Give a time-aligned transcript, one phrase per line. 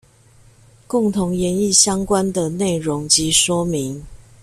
[0.87, 4.03] 共同研議相關的內容及說明